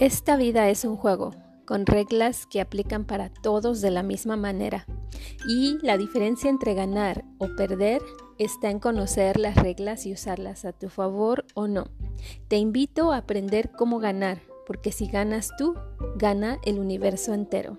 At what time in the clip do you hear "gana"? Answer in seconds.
16.16-16.58